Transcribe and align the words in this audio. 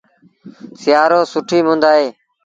سيٚآرو 0.81 1.21
سُٺيٚ 1.31 1.65
مند 1.67 1.83
اهي 1.91 2.07